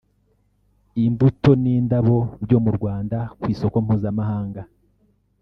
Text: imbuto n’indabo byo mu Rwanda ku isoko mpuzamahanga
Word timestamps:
imbuto 1.07 1.51
n’indabo 1.63 2.17
byo 2.43 2.57
mu 2.63 2.71
Rwanda 2.77 3.17
ku 3.39 3.45
isoko 3.53 3.75
mpuzamahanga 3.85 4.61